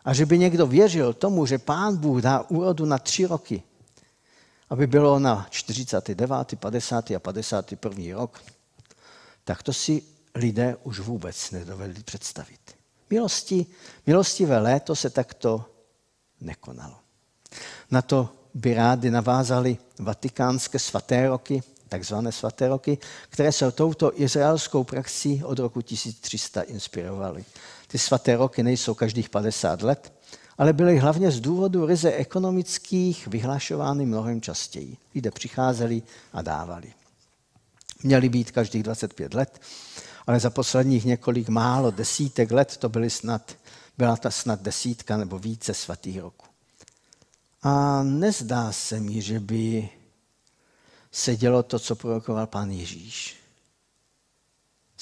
A 0.06 0.14
že 0.14 0.26
by 0.26 0.40
někdo 0.40 0.68
věřil 0.68 1.14
tomu, 1.14 1.46
že 1.46 1.58
pán 1.58 1.98
Bůh 1.98 2.22
dá 2.22 2.42
úrodu 2.42 2.86
na 2.86 2.98
tři 2.98 3.26
roky, 3.26 3.64
aby 4.70 4.88
bylo 4.88 5.20
na 5.20 5.48
49., 5.50 6.30
50. 6.56 7.12
a 7.12 7.20
51. 7.20 8.04
rok, 8.16 8.44
tak 9.44 9.64
to 9.64 9.74
si 9.74 10.04
lidé 10.36 10.76
už 10.84 11.00
vůbec 11.00 11.52
nedovedli 11.52 12.04
představit. 12.04 12.60
Milosti, 13.10 13.66
milostivé 14.08 14.60
léto 14.60 14.96
se 14.96 15.10
takto 15.10 15.66
nekonalo. 16.42 16.96
Na 17.92 18.02
to 18.02 18.30
by 18.54 18.74
rádi 18.74 19.12
navázali 19.12 19.78
vatikánské 20.00 20.80
svaté 20.80 21.28
roky, 21.28 21.64
takzvané 21.90 22.32
svaté 22.32 22.68
roky, 22.68 22.98
které 23.30 23.52
se 23.52 23.72
touto 23.72 24.22
izraelskou 24.22 24.84
praxí 24.84 25.44
od 25.44 25.60
roku 25.60 25.82
1300 25.82 26.62
inspirovaly. 26.62 27.46
Ty 27.94 28.00
svaté 28.00 28.36
roky 28.36 28.64
nejsou 28.64 28.94
každých 28.94 29.30
50 29.30 29.82
let, 29.82 30.14
ale 30.58 30.74
byly 30.74 30.98
hlavně 31.00 31.32
z 31.32 31.40
důvodu 31.40 31.86
ryze 31.86 32.12
ekonomických 32.12 33.28
vyhlašovány 33.28 34.06
mnohem 34.06 34.42
častěji. 34.42 34.98
Lidé 35.16 35.32
přicházeli 35.32 36.04
a 36.34 36.42
dávali. 36.42 36.94
Měly 38.04 38.30
být 38.30 38.52
každých 38.52 38.84
25 38.84 39.34
let 39.34 39.60
ale 40.28 40.40
za 40.40 40.50
posledních 40.50 41.06
několik 41.06 41.50
málo 41.50 41.92
desítek 41.92 42.52
let 42.52 42.78
to 42.78 42.90
byly 42.90 43.10
snad, 43.10 43.56
byla 43.98 44.18
ta 44.18 44.32
snad 44.32 44.62
desítka 44.62 45.18
nebo 45.18 45.40
více 45.40 45.74
svatých 45.74 46.20
roků. 46.20 46.46
A 47.64 48.04
nezdá 48.04 48.72
se 48.72 49.00
mi, 49.00 49.22
že 49.22 49.40
by 49.40 49.90
se 51.12 51.36
dělo 51.36 51.64
to, 51.64 51.80
co 51.80 51.96
prorokoval 51.96 52.48
pán 52.48 52.72
Ježíš. 52.72 53.43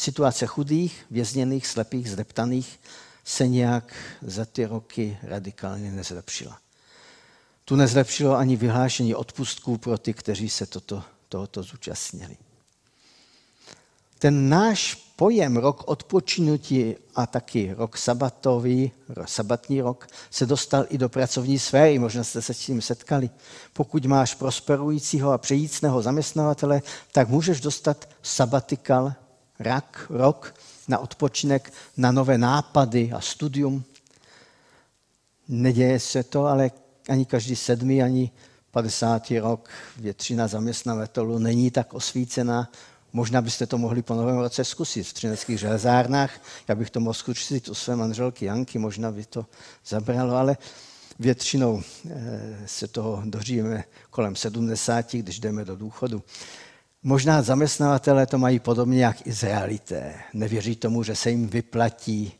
Situace 0.01 0.45
chudých, 0.45 1.05
vězněných, 1.11 1.67
slepých, 1.67 2.11
zdeptaných 2.11 2.79
se 3.25 3.47
nějak 3.47 3.93
za 4.21 4.45
ty 4.45 4.65
roky 4.65 5.17
radikálně 5.23 5.91
nezlepšila. 5.91 6.59
Tu 7.65 7.75
nezlepšilo 7.75 8.37
ani 8.37 8.55
vyhlášení 8.55 9.15
odpustků 9.15 9.77
pro 9.77 9.97
ty, 9.97 10.13
kteří 10.13 10.49
se 10.49 10.65
toto, 10.65 11.03
tohoto 11.29 11.63
zúčastnili. 11.63 12.37
Ten 14.19 14.49
náš 14.49 14.95
pojem 15.15 15.57
rok 15.57 15.83
odpočinutí 15.85 16.95
a 17.15 17.27
taky 17.27 17.73
rok 17.77 17.97
sabatový, 17.97 18.91
sabatní 19.25 19.81
rok, 19.81 20.07
se 20.31 20.45
dostal 20.45 20.85
i 20.89 20.97
do 20.97 21.09
pracovní 21.09 21.59
sféry, 21.59 21.99
možná 21.99 22.23
jste 22.23 22.41
se 22.41 22.53
s 22.53 22.59
tím 22.59 22.81
setkali. 22.81 23.29
Pokud 23.73 24.05
máš 24.05 24.35
prosperujícího 24.35 25.31
a 25.31 25.37
přejícného 25.37 26.01
zaměstnavatele, 26.01 26.81
tak 27.11 27.29
můžeš 27.29 27.61
dostat 27.61 28.09
sabatikal, 28.21 29.13
rak, 29.61 30.05
rok 30.09 30.55
na 30.87 30.99
odpočinek, 30.99 31.73
na 31.97 32.11
nové 32.11 32.37
nápady 32.37 33.11
a 33.11 33.21
studium. 33.21 33.83
Neděje 35.47 35.99
se 35.99 36.23
to, 36.23 36.45
ale 36.45 36.71
ani 37.09 37.25
každý 37.25 37.55
sedmý, 37.55 38.03
ani 38.03 38.31
50. 38.71 39.31
rok 39.31 39.69
většina 39.97 40.47
zaměstnavatelů 40.47 41.37
není 41.37 41.71
tak 41.71 41.93
osvícená, 41.93 42.69
Možná 43.13 43.41
byste 43.41 43.67
to 43.67 43.77
mohli 43.77 44.01
po 44.01 44.13
novém 44.13 44.37
roce 44.37 44.63
zkusit 44.65 45.03
v 45.03 45.13
třineckých 45.13 45.59
železárnách. 45.59 46.41
Já 46.67 46.75
bych 46.75 46.89
to 46.89 46.99
mohl 46.99 47.13
zkusit 47.13 47.69
u 47.69 47.75
své 47.75 47.95
manželky 47.95 48.45
Janky, 48.45 48.79
možná 48.79 49.11
by 49.11 49.25
to 49.25 49.45
zabralo, 49.85 50.35
ale 50.35 50.57
většinou 51.19 51.81
eh, 52.09 52.57
se 52.65 52.87
toho 52.87 53.21
dožijeme 53.25 53.83
kolem 54.09 54.35
70, 54.35 55.13
když 55.13 55.39
jdeme 55.39 55.65
do 55.65 55.75
důchodu. 55.75 56.23
Možná 57.03 57.41
zaměstnavatelé 57.41 58.25
to 58.25 58.37
mají 58.37 58.59
podobně 58.59 59.03
jak 59.03 59.27
Izraelité. 59.27 60.13
Nevěří 60.33 60.75
tomu, 60.75 61.03
že 61.03 61.15
se 61.15 61.29
jim 61.29 61.47
vyplatí 61.47 62.33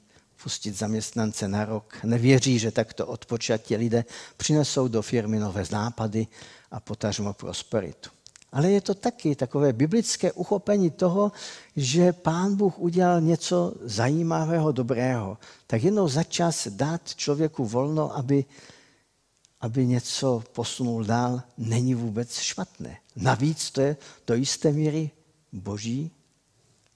pustit 0.44 0.78
zaměstnance 0.78 1.48
na 1.48 1.66
rok. 1.66 1.98
Nevěří, 2.04 2.60
že 2.60 2.72
takto 2.72 3.08
odpočatí 3.08 3.76
lidé 3.76 4.06
přinesou 4.38 4.88
do 4.88 5.02
firmy 5.02 5.40
nové 5.40 5.64
nápady 5.72 6.28
a 6.72 6.80
potažmo 6.80 7.34
prosperitu. 7.34 8.10
Ale 8.52 8.72
je 8.72 8.82
to 8.82 8.94
taky 8.94 9.36
takové 9.36 9.74
biblické 9.74 10.32
uchopení 10.32 10.90
toho, 10.90 11.32
že 11.76 12.14
pán 12.14 12.56
Bůh 12.56 12.80
udělal 12.80 13.22
něco 13.22 13.74
zajímavého, 13.82 14.72
dobrého. 14.72 15.38
Tak 15.68 15.84
jednou 15.84 16.08
za 16.08 16.24
čas 16.24 16.68
dát 16.68 17.16
člověku 17.16 17.66
volno, 17.66 18.18
aby, 18.18 18.46
aby 19.62 19.86
něco 19.86 20.44
posunul 20.54 21.04
dál, 21.04 21.42
není 21.58 21.96
vůbec 21.96 22.40
špatné. 22.40 22.98
Navíc 23.16 23.72
to 23.72 23.82
je 23.82 23.98
do 24.28 24.36
jisté 24.36 24.72
míry 24.72 25.12
boží 25.52 26.12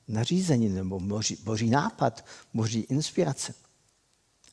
nařízení 0.08 0.70
nebo 0.70 1.00
boží, 1.00 1.38
boží 1.44 1.70
nápad, 1.70 2.26
boží 2.54 2.80
inspirace. 2.80 3.54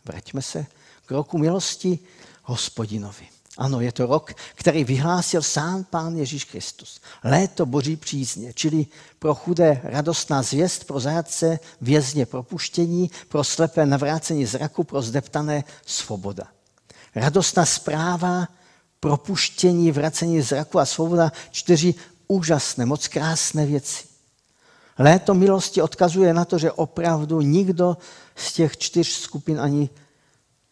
Vraťme 0.05 0.43
se 0.43 0.67
k 1.07 1.11
roku 1.11 1.39
milosti 1.39 1.99
hospodinovi. 2.43 3.29
Ano, 3.59 3.81
je 3.81 3.93
to 3.93 4.07
rok, 4.07 4.33
který 4.55 4.85
vyhlásil 4.85 5.43
sám 5.43 5.85
Pán 5.85 6.17
Ježíš 6.17 6.45
Kristus. 6.45 7.01
Léto 7.25 7.67
boží 7.67 7.97
přízně, 7.97 8.53
čili 8.53 8.87
pro 9.19 9.35
chudé 9.35 9.81
radostná 9.85 10.43
zvěst, 10.43 10.85
pro 10.85 11.01
zajatce 11.01 11.59
vězně 11.81 12.27
propuštění, 12.27 13.11
pro 13.29 13.45
slepé 13.45 13.87
navrácení 13.87 14.47
zraku, 14.47 14.85
pro 14.85 15.03
zdeptané 15.03 15.65
svoboda. 15.87 16.45
Radostná 17.15 17.67
zpráva, 17.67 18.49
propuštění, 19.01 19.93
vracení 19.93 20.43
zraku 20.43 20.79
a 20.79 20.87
svoboda, 20.87 21.33
čtyři 21.51 21.95
úžasné, 22.29 22.87
moc 22.87 23.09
krásné 23.09 23.67
věci. 23.67 24.05
Léto 24.99 25.35
milosti 25.35 25.83
odkazuje 25.83 26.35
na 26.35 26.45
to, 26.45 26.59
že 26.59 26.73
opravdu 26.73 27.41
nikdo 27.41 27.97
z 28.37 28.53
těch 28.53 28.77
čtyř 28.77 29.09
skupin 29.09 29.61
ani 29.61 29.91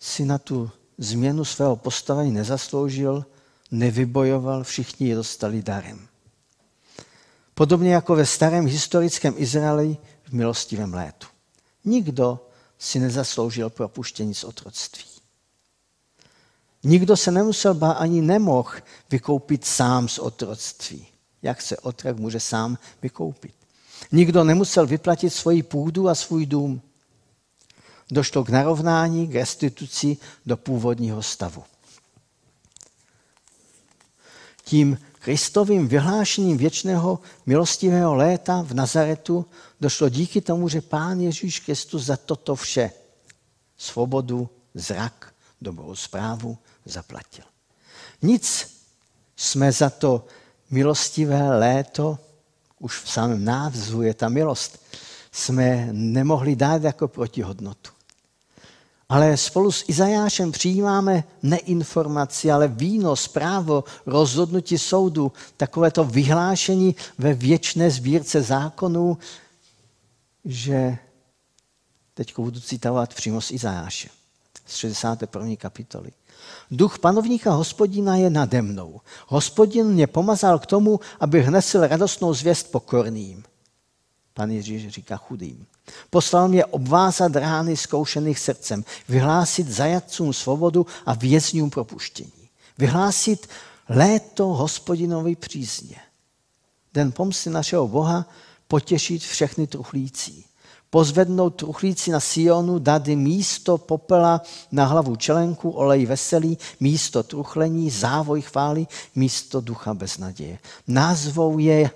si 0.01 0.25
na 0.25 0.39
tu 0.39 0.71
změnu 0.99 1.45
svého 1.45 1.77
postavení 1.77 2.33
nezasloužil, 2.33 3.25
nevybojoval, 3.71 4.65
všichni 4.65 5.09
je 5.09 5.15
dostali 5.15 5.63
darem. 5.63 6.09
Podobně 7.55 7.95
jako 7.95 8.17
ve 8.17 8.27
starém 8.27 8.67
historickém 8.67 9.35
Izraeli 9.37 9.97
v 10.25 10.33
milostivém 10.33 10.95
létu. 10.95 11.27
Nikdo 11.85 12.47
si 12.79 12.99
nezasloužil 12.99 13.71
propuštění 13.71 14.35
z 14.35 14.45
otroctví. 14.45 15.20
Nikdo 16.85 17.17
se 17.17 17.31
nemusel 17.31 17.75
ba 17.75 17.93
ani 17.93 18.23
nemohl 18.23 18.71
vykoupit 19.11 19.65
sám 19.65 20.09
z 20.09 20.19
otroctví. 20.19 21.07
Jak 21.43 21.63
se 21.63 21.77
otrok 21.77 22.19
může 22.19 22.41
sám 22.41 22.79
vykoupit? 23.03 23.55
Nikdo 24.13 24.45
nemusel 24.45 24.87
vyplatit 24.87 25.31
svoji 25.31 25.63
půdu 25.63 26.09
a 26.09 26.15
svůj 26.15 26.47
dům 26.47 26.83
došlo 28.11 28.45
k 28.45 28.49
narovnání, 28.49 29.29
k 29.29 29.35
restituci 29.35 30.17
do 30.47 30.57
původního 30.57 31.23
stavu. 31.23 31.65
Tím 34.65 34.99
Kristovým 35.19 35.89
vyhlášením 35.89 36.59
věčného 36.59 37.19
milostivého 37.47 38.15
léta 38.15 38.63
v 38.63 38.75
Nazaretu 38.75 39.47
došlo 39.81 40.09
díky 40.09 40.41
tomu, 40.41 40.69
že 40.69 40.81
Pán 40.81 41.21
Ježíš 41.21 41.61
Kristus 41.61 42.05
za 42.05 42.17
toto 42.17 42.55
vše, 42.55 42.91
svobodu, 43.77 44.49
zrak, 44.75 45.35
dobrou 45.61 45.95
zprávu, 45.95 46.59
zaplatil. 46.85 47.45
Nic 48.23 48.77
jsme 49.37 49.73
za 49.73 49.91
to 49.91 50.27
milostivé 50.71 51.59
léto, 51.59 52.19
už 52.79 53.01
v 53.01 53.11
samém 53.11 53.45
návzu 53.45 54.03
je 54.03 54.15
ta 54.15 54.29
milost, 54.29 54.79
jsme 55.33 55.89
nemohli 55.93 56.57
dát 56.57 56.83
jako 56.83 57.09
protihodnotu. 57.09 57.91
Ale 59.09 59.37
spolu 59.37 59.73
s 59.73 59.85
Izajášem 59.89 60.53
přijímáme 60.53 61.25
neinformaci, 61.43 62.51
ale 62.51 62.69
výnos, 62.69 63.29
právo, 63.29 63.85
rozhodnutí 64.07 64.79
soudu, 64.79 65.33
takovéto 65.57 66.05
vyhlášení 66.05 66.97
ve 67.19 67.35
věčné 67.35 67.91
sbírce 67.91 68.43
zákonů, 68.43 69.19
že 70.45 70.99
teď 72.15 72.35
budu 72.37 72.61
citovat 72.61 73.15
přímo 73.15 73.41
z 73.41 73.51
Izajáše, 73.51 74.09
z 74.67 74.77
61. 74.77 75.57
kapitoly. 75.57 76.13
Duch 76.71 76.99
panovníka 76.99 77.51
hospodina 77.51 78.17
je 78.17 78.31
nade 78.31 78.63
mnou. 78.63 79.01
Hospodin 79.27 79.87
mě 79.87 80.07
pomazal 80.07 80.59
k 80.59 80.67
tomu, 80.67 81.01
abych 81.21 81.47
hnesl 81.47 81.87
radostnou 81.87 82.35
zvěst 82.35 82.71
pokorným. 82.71 83.45
Pan 84.35 84.51
Ježíš 84.51 84.89
říká 84.89 85.17
chudým. 85.17 85.67
Poslal 86.11 86.49
mě 86.49 86.65
obvázat 86.65 87.37
rány 87.37 87.77
zkoušených 87.77 88.39
srdcem, 88.39 88.85
vyhlásit 89.09 89.69
zajatcům 89.69 90.33
svobodu 90.33 90.87
a 91.07 91.15
vězňům 91.15 91.71
propuštění. 91.71 92.49
Vyhlásit 92.79 93.49
léto 93.89 94.47
hospodinovi 94.47 95.37
přízně. 95.37 95.97
Den 96.95 97.13
pomsty 97.13 97.51
našeho 97.51 97.89
Boha 97.89 98.27
potěšit 98.69 99.23
všechny 99.23 99.67
truchlící. 99.67 100.45
Pozvednout 100.91 101.51
truchlíci 101.55 102.11
na 102.11 102.21
Sionu, 102.21 102.79
dady 102.79 103.17
místo 103.17 103.79
popela 103.79 104.43
na 104.73 104.85
hlavu 104.85 105.17
čelenku, 105.17 105.71
olej 105.71 106.07
veselý, 106.07 106.59
místo 106.81 107.23
truchlení, 107.23 107.91
závoj 107.91 108.43
chvály, 108.43 108.87
místo 109.15 109.61
ducha 109.61 109.95
beznaděje. 109.95 110.59
Názvou 110.87 111.59
je 111.59 111.91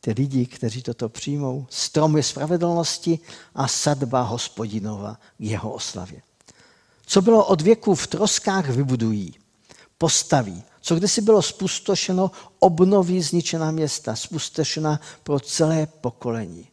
ty 0.00 0.12
lidi, 0.12 0.46
kteří 0.46 0.82
toto 0.82 1.08
přijmou, 1.08 1.66
stromy 1.70 2.22
spravedlnosti 2.22 3.18
a 3.54 3.68
sadba 3.68 4.22
hospodinova 4.22 5.14
k 5.14 5.44
jeho 5.44 5.72
oslavě. 5.72 6.22
Co 7.06 7.22
bylo 7.22 7.44
od 7.44 7.60
věku 7.60 7.94
v 7.94 8.06
troskách 8.06 8.68
vybudují, 8.68 9.34
postaví. 9.98 10.62
Co 10.80 10.94
kdysi 10.94 11.20
bylo 11.20 11.42
spustošeno, 11.42 12.30
obnoví 12.58 13.22
zničená 13.22 13.70
města, 13.70 14.16
spustošená 14.16 15.00
pro 15.22 15.40
celé 15.40 15.86
pokolení. 15.86 16.69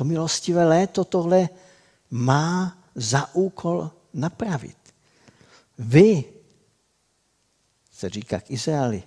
To 0.00 0.04
milostivé 0.04 0.64
léto 0.64 1.04
tohle 1.04 1.48
má 2.10 2.78
za 2.94 3.34
úkol 3.34 3.90
napravit. 4.14 4.76
Vy, 5.78 6.24
se 7.92 8.08
říká 8.08 8.40
k 8.40 8.50
Izraeli, 8.50 9.02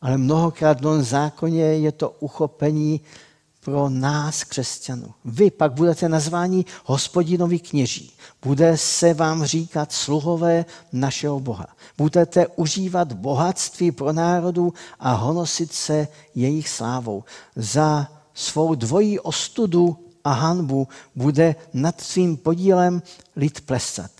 ale 0.00 0.18
mnohokrát 0.18 0.80
v 0.80 1.02
zákoně 1.02 1.64
je 1.64 1.92
to 1.92 2.10
uchopení 2.10 3.00
pro 3.60 3.88
nás, 3.88 4.44
křesťanů. 4.44 5.14
Vy 5.24 5.50
pak 5.50 5.72
budete 5.72 6.08
nazváni 6.08 6.64
hospodinovi 6.84 7.58
kněží. 7.58 8.12
Bude 8.42 8.76
se 8.76 9.14
vám 9.14 9.44
říkat 9.44 9.92
sluhové 9.92 10.64
našeho 10.92 11.40
Boha. 11.40 11.66
Budete 11.98 12.46
užívat 12.46 13.12
bohatství 13.12 13.92
pro 13.92 14.12
národu 14.12 14.74
a 15.00 15.12
honosit 15.12 15.72
se 15.72 16.08
jejich 16.34 16.68
slávou. 16.68 17.24
Za 17.56 18.21
svou 18.34 18.74
dvojí 18.74 19.20
ostudu 19.20 20.08
a 20.24 20.32
hanbu 20.32 20.88
bude 21.14 21.54
nad 21.72 22.00
svým 22.00 22.36
podílem 22.36 23.02
lid 23.36 23.60
plesat. 23.60 24.10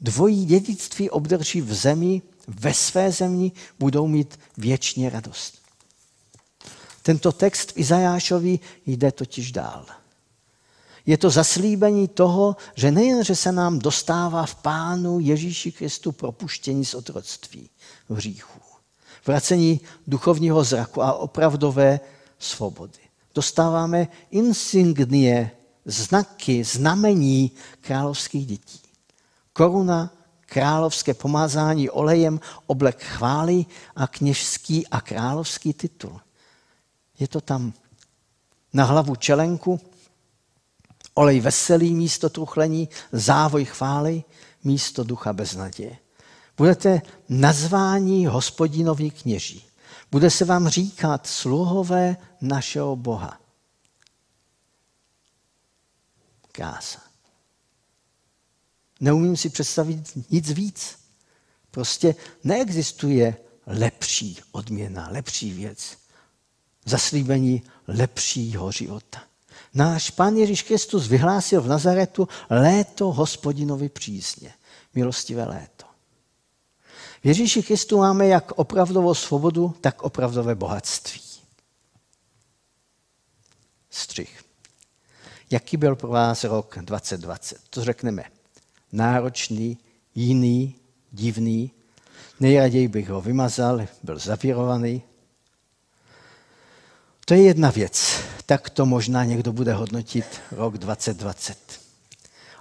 Dvojí 0.00 0.44
dědictví 0.44 1.10
obdrží 1.10 1.60
v 1.60 1.74
zemi, 1.74 2.22
ve 2.48 2.74
své 2.74 3.12
zemi 3.12 3.52
budou 3.78 4.06
mít 4.06 4.38
věčně 4.56 5.10
radost. 5.10 5.58
Tento 7.02 7.32
text 7.32 7.72
v 7.72 7.78
Izajášovi 7.78 8.58
jde 8.86 9.12
totiž 9.12 9.52
dál. 9.52 9.86
Je 11.06 11.18
to 11.18 11.30
zaslíbení 11.30 12.08
toho, 12.08 12.56
že 12.74 12.90
nejen, 12.90 13.24
že 13.24 13.36
se 13.36 13.52
nám 13.52 13.78
dostává 13.78 14.46
v 14.46 14.54
Pánu 14.54 15.20
Ježíši 15.20 15.72
Kristu 15.72 16.12
propuštění 16.12 16.84
z 16.84 16.94
otroctví 16.94 17.70
hříchů, 18.10 18.60
vracení 19.26 19.80
duchovního 20.06 20.64
zraku 20.64 21.02
a 21.02 21.12
opravdové 21.12 22.00
svobody. 22.38 23.07
Dostáváme 23.38 24.08
insignie, 24.30 25.50
znaky, 25.84 26.64
znamení 26.64 27.50
královských 27.80 28.46
dětí. 28.46 28.80
Koruna, 29.52 30.10
královské 30.46 31.14
pomázání 31.14 31.90
olejem, 31.90 32.40
oblek 32.66 33.02
chvály 33.02 33.66
a 33.96 34.06
kněžský 34.06 34.86
a 34.86 35.00
královský 35.00 35.72
titul. 35.72 36.20
Je 37.18 37.28
to 37.28 37.40
tam 37.40 37.72
na 38.72 38.84
hlavu 38.84 39.14
čelenku, 39.14 39.80
olej 41.14 41.40
veselý 41.40 41.94
místo 41.94 42.30
truchlení, 42.30 42.88
závoj 43.12 43.64
chvály 43.64 44.24
místo 44.64 45.04
ducha 45.04 45.32
beznaděje. 45.32 45.96
Budete 46.56 47.02
nazvání 47.28 48.26
hospodinoví 48.26 49.10
kněží. 49.10 49.67
Bude 50.10 50.30
se 50.30 50.44
vám 50.44 50.68
říkat 50.68 51.26
sluhové 51.26 52.16
našeho 52.40 52.96
Boha. 52.96 53.40
Krása. 56.52 57.00
Neumím 59.00 59.36
si 59.36 59.50
představit 59.50 60.30
nic 60.30 60.50
víc. 60.50 60.98
Prostě 61.70 62.14
neexistuje 62.44 63.36
lepší 63.66 64.38
odměna, 64.52 65.08
lepší 65.10 65.52
věc. 65.52 65.98
Zaslíbení 66.84 67.62
lepšího 67.88 68.72
života. 68.72 69.22
Náš 69.74 70.10
Pán 70.10 70.36
Ježíš 70.36 70.62
Kristus 70.62 71.06
vyhlásil 71.06 71.62
v 71.62 71.68
Nazaretu 71.68 72.28
léto 72.50 73.12
hospodinovi 73.12 73.88
přízně. 73.88 74.54
Milostivé 74.94 75.44
léto. 75.44 75.87
V 77.22 77.26
Ježíši 77.26 77.62
Kristu 77.62 77.98
máme 77.98 78.26
jak 78.26 78.52
opravdovou 78.52 79.14
svobodu, 79.14 79.74
tak 79.80 80.02
opravdové 80.02 80.54
bohatství. 80.54 81.20
Střih. 83.90 84.44
Jaký 85.50 85.76
byl 85.76 85.96
pro 85.96 86.08
vás 86.08 86.44
rok 86.44 86.78
2020? 86.80 87.58
To 87.70 87.84
řekneme. 87.84 88.24
Náročný, 88.92 89.78
jiný, 90.14 90.74
divný. 91.12 91.70
Nejraději 92.40 92.88
bych 92.88 93.08
ho 93.08 93.20
vymazal, 93.20 93.86
byl 94.02 94.18
zavírovaný. 94.18 95.02
To 97.24 97.34
je 97.34 97.42
jedna 97.42 97.70
věc. 97.70 98.20
Tak 98.46 98.70
to 98.70 98.86
možná 98.86 99.24
někdo 99.24 99.52
bude 99.52 99.74
hodnotit 99.74 100.40
rok 100.50 100.78
2020. 100.78 101.80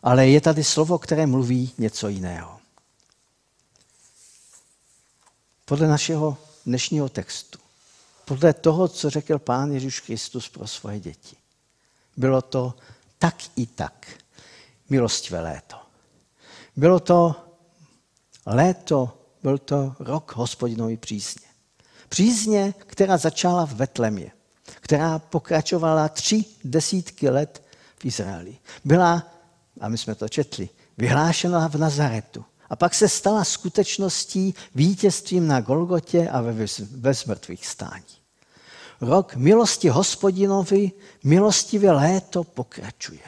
Ale 0.03 0.27
je 0.27 0.41
tady 0.41 0.63
slovo, 0.63 0.97
které 0.97 1.25
mluví 1.25 1.71
něco 1.77 2.07
jiného. 2.07 2.56
Podle 5.69 5.87
našeho 5.87 6.37
dnešního 6.65 7.09
textu, 7.09 7.59
podle 8.25 8.53
toho, 8.53 8.87
co 8.87 9.09
řekl 9.09 9.39
Pán 9.39 9.71
Ježíš 9.71 9.99
Kristus 9.99 10.49
pro 10.49 10.67
svoje 10.67 10.99
děti. 10.99 11.35
Bylo 12.17 12.41
to 12.41 12.73
tak 13.19 13.35
i 13.55 13.65
tak 13.65 14.07
milostivé 14.89 15.41
léto. 15.41 15.75
Bylo 16.75 16.99
to 16.99 17.35
léto, 18.45 19.17
byl 19.43 19.57
to 19.57 19.95
rok 19.99 20.35
hospodinový 20.35 20.97
přízně. 20.97 21.47
Přízně, 22.09 22.73
která 22.77 23.17
začala 23.17 23.65
v 23.65 23.73
Betlemě, 23.73 24.31
která 24.63 25.19
pokračovala 25.19 26.09
tři 26.09 26.45
desítky 26.63 27.29
let 27.29 27.63
v 27.99 28.05
Izraeli. 28.05 28.57
Byla, 28.85 29.27
a 29.81 29.89
my 29.89 29.97
jsme 29.97 30.15
to 30.15 30.29
četli, 30.29 30.69
vyhlášena 30.97 31.69
v 31.69 31.75
Nazaretu. 31.75 32.45
A 32.69 32.75
pak 32.75 32.93
se 32.93 33.09
stala 33.09 33.43
skutečností 33.43 34.55
vítězstvím 34.75 35.47
na 35.47 35.61
Golgotě 35.61 36.29
a 36.29 36.41
ve, 36.41 36.65
ve 36.91 37.13
zmrtvých 37.13 37.67
stání. 37.67 38.17
Rok 39.01 39.35
milosti 39.35 39.89
hospodinovi, 39.89 40.91
milostivě 41.23 41.91
léto 41.91 42.43
pokračuje. 42.43 43.19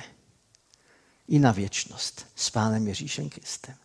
I 1.27 1.39
na 1.39 1.51
věčnost 1.51 2.25
s 2.35 2.49
Pánem 2.49 2.87
Ježíšem 2.87 3.29
Kristem. 3.29 3.75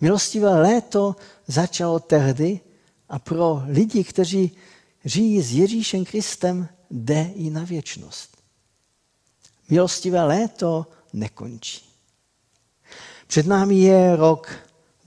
Milostivé 0.00 0.60
léto 0.60 1.16
začalo 1.46 2.00
tehdy 2.00 2.60
a 3.08 3.18
pro 3.18 3.62
lidi, 3.66 4.04
kteří 4.04 4.56
žijí 5.04 5.42
s 5.42 5.52
Ježíšem 5.52 6.04
Kristem, 6.04 6.68
jde 6.90 7.30
i 7.34 7.50
na 7.50 7.64
věčnost. 7.64 8.36
Milostivé 9.68 10.24
léto 10.24 10.86
nekončí. 11.12 11.89
Před 13.30 13.46
námi 13.46 13.74
je 13.74 14.16
rok 14.16 14.52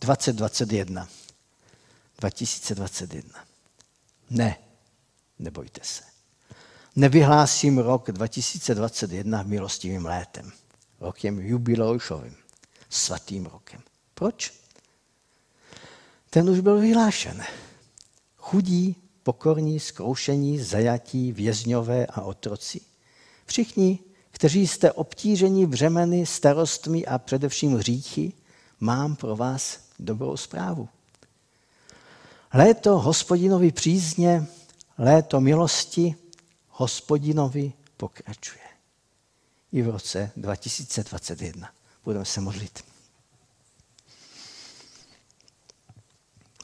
2021. 0.02 1.08
2021. 2.20 3.46
Ne, 4.30 4.58
nebojte 5.40 5.82
se. 5.84 6.04
Nevyhlásím 6.96 7.78
rok 7.78 8.12
2021 8.12 9.44
milostivým 9.44 10.06
létem. 10.06 10.52
Rokem 11.00 11.40
jubileušovým. 11.40 12.36
Svatým 12.90 13.46
rokem. 13.46 13.82
Proč? 14.14 14.54
Ten 16.30 16.50
už 16.50 16.60
byl 16.60 16.80
vyhlášen. 16.80 17.44
Chudí, 18.38 18.96
pokorní, 19.24 19.80
zkoušení, 19.80 20.60
zajatí, 20.60 21.32
vězňové 21.32 22.06
a 22.06 22.22
otroci. 22.22 22.82
Všichni 23.46 24.00
kteří 24.34 24.68
jste 24.68 24.92
obtíženi 24.92 25.66
břemeny, 25.66 26.26
starostmi 26.26 27.06
a 27.06 27.18
především 27.18 27.78
hříchy, 27.78 28.34
mám 28.80 29.16
pro 29.16 29.36
vás 29.36 29.80
dobrou 30.00 30.38
zprávu. 30.38 30.90
Léto 32.54 33.00
hospodinovi 33.00 33.72
přízně, 33.72 34.48
léto 34.98 35.42
milosti 35.42 36.16
hospodinovi 36.70 37.74
pokračuje. 37.98 38.64
I 39.72 39.82
v 39.82 39.90
roce 39.90 40.32
2021. 40.36 41.72
Budeme 42.04 42.26
se 42.26 42.42
modlit. 42.42 42.84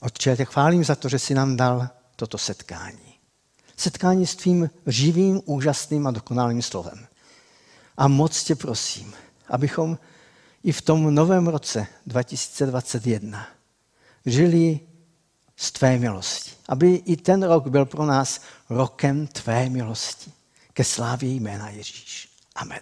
Otče, 0.01 0.37
tě 0.37 0.45
chválím 0.45 0.83
za 0.83 0.95
to, 0.95 1.09
že 1.09 1.19
jsi 1.19 1.33
nám 1.33 1.57
dal 1.57 1.89
toto 2.15 2.37
setkání. 2.37 3.19
Setkání 3.77 4.27
s 4.27 4.35
tvým 4.35 4.69
živým, 4.85 5.41
úžasným 5.45 6.07
a 6.07 6.11
dokonalým 6.11 6.61
slovem. 6.61 7.08
A 7.99 8.07
moc 8.07 8.43
tě 8.43 8.55
prosím, 8.55 9.13
abychom 9.47 9.97
i 10.63 10.71
v 10.71 10.81
tom 10.81 11.15
novém 11.15 11.47
roce 11.47 11.87
2021 12.05 13.47
žili 14.25 14.79
z 15.55 15.71
tvé 15.71 15.97
milosti. 15.97 16.51
Aby 16.67 16.95
i 16.95 17.17
ten 17.17 17.43
rok 17.43 17.67
byl 17.67 17.85
pro 17.85 18.05
nás 18.05 18.41
rokem 18.69 19.27
tvé 19.27 19.69
milosti. 19.69 20.31
Ke 20.73 20.83
slávě 20.83 21.33
jména 21.33 21.69
Ježíš. 21.69 22.29
Amen. 22.55 22.81